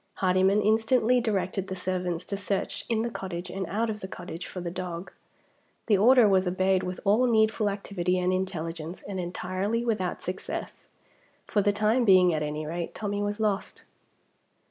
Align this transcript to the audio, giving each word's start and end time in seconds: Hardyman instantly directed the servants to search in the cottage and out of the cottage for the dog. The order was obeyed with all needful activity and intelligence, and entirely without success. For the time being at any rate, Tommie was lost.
Hardyman 0.15 0.63
instantly 0.63 1.21
directed 1.21 1.67
the 1.67 1.75
servants 1.75 2.25
to 2.25 2.35
search 2.35 2.85
in 2.89 3.03
the 3.03 3.11
cottage 3.11 3.51
and 3.51 3.67
out 3.67 3.87
of 3.87 3.99
the 3.99 4.07
cottage 4.07 4.47
for 4.47 4.59
the 4.59 4.71
dog. 4.71 5.11
The 5.85 5.95
order 5.95 6.27
was 6.27 6.47
obeyed 6.47 6.81
with 6.81 6.99
all 7.05 7.27
needful 7.27 7.69
activity 7.69 8.17
and 8.17 8.33
intelligence, 8.33 9.03
and 9.03 9.19
entirely 9.19 9.85
without 9.85 10.19
success. 10.19 10.87
For 11.45 11.61
the 11.61 11.71
time 11.71 12.03
being 12.03 12.33
at 12.33 12.41
any 12.41 12.65
rate, 12.65 12.95
Tommie 12.95 13.21
was 13.21 13.39
lost. 13.39 13.83